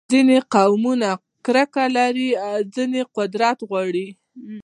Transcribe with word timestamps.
ځینې 0.11 0.37
قومي 0.55 0.93
کرکه 1.45 1.85
لري، 1.97 2.29
ځینې 2.75 3.01
قدرت 3.17 3.57
غواړي. 3.69 4.07